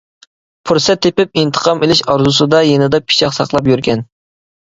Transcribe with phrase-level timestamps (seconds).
[0.69, 4.05] پۇرسەت تېپىپ ئىنتىقام ئېلىش ئارزۇسىدا يېنىدا پىچاق ساقلاپ يۈرگەن.